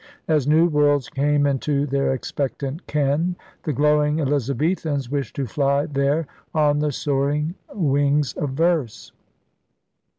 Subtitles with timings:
[0.27, 6.25] As new worlds came into their expectant ken, the glowing Elizabethans wished to fly there
[6.55, 9.11] on the soaring wings of verse.